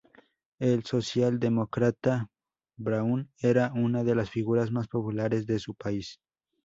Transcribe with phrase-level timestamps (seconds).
[0.57, 2.31] El socialdemócrata
[2.75, 6.19] Braun era una de las figuras más populares de su país.